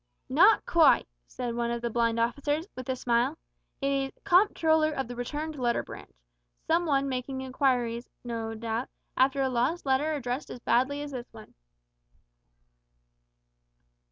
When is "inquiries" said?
7.41-8.09